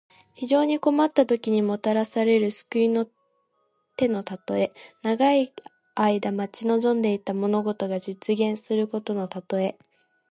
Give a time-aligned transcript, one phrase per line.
[0.33, 3.05] 非常に困ったときに、もたらされる救いの
[3.97, 4.73] 手のたとえ。
[5.03, 5.53] 長い
[5.93, 9.77] 間待ち望んでいた物事が実現することのたとえ。